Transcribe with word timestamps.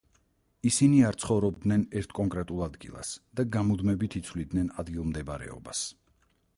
ისინი 0.69 0.95
არ 1.09 1.17
ცხოვრობდნენ 1.23 1.83
ერთ 2.01 2.15
კონკრეტულ 2.21 2.65
ადგილას 2.69 3.13
და 3.41 3.47
გამუდმებით 3.57 4.19
იცვლიდნენ 4.23 4.75
ადგილმდებარეობას. 4.85 5.89